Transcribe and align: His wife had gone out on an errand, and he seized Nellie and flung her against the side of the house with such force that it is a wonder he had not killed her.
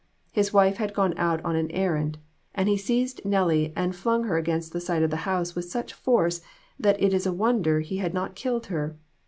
His 0.31 0.51
wife 0.51 0.77
had 0.77 0.95
gone 0.95 1.13
out 1.15 1.45
on 1.45 1.55
an 1.55 1.69
errand, 1.69 2.17
and 2.55 2.67
he 2.67 2.75
seized 2.75 3.23
Nellie 3.23 3.71
and 3.75 3.95
flung 3.95 4.23
her 4.23 4.35
against 4.35 4.73
the 4.73 4.81
side 4.81 5.03
of 5.03 5.11
the 5.11 5.15
house 5.29 5.53
with 5.53 5.65
such 5.69 5.93
force 5.93 6.41
that 6.79 6.99
it 6.99 7.13
is 7.13 7.27
a 7.27 7.31
wonder 7.31 7.81
he 7.81 7.97
had 7.97 8.11
not 8.15 8.33
killed 8.33 8.65
her. 8.65 8.97